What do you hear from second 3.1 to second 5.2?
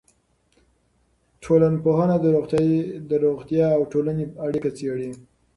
روغتیا او ټولنې اړیکه څېړي.